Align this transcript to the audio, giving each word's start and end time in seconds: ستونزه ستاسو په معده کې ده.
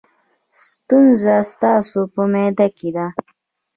ستونزه 0.69 1.35
ستاسو 1.53 1.99
په 2.13 2.21
معده 2.31 2.67
کې 2.77 2.89
ده. 2.95 3.07